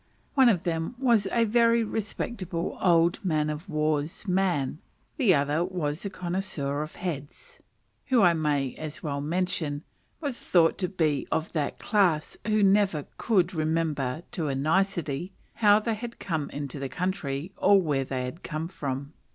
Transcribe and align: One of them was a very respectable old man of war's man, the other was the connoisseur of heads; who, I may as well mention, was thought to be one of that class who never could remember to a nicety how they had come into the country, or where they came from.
One 0.33 0.49
of 0.49 0.63
them 0.63 0.95
was 0.97 1.27
a 1.31 1.43
very 1.45 1.83
respectable 1.83 2.75
old 2.81 3.23
man 3.23 3.51
of 3.51 3.69
war's 3.69 4.27
man, 4.27 4.79
the 5.17 5.35
other 5.35 5.63
was 5.63 6.01
the 6.01 6.09
connoisseur 6.09 6.81
of 6.81 6.95
heads; 6.95 7.61
who, 8.07 8.23
I 8.23 8.33
may 8.33 8.73
as 8.77 9.03
well 9.03 9.21
mention, 9.21 9.83
was 10.19 10.41
thought 10.41 10.79
to 10.79 10.89
be 10.89 11.27
one 11.29 11.37
of 11.37 11.53
that 11.53 11.77
class 11.77 12.35
who 12.47 12.63
never 12.63 13.05
could 13.19 13.53
remember 13.53 14.23
to 14.31 14.47
a 14.47 14.55
nicety 14.55 15.33
how 15.53 15.77
they 15.77 15.93
had 15.93 16.17
come 16.17 16.49
into 16.49 16.79
the 16.79 16.89
country, 16.89 17.51
or 17.57 17.79
where 17.79 18.03
they 18.03 18.33
came 18.43 18.67
from. 18.69 19.13